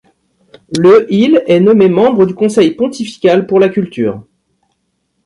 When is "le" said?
0.79-1.05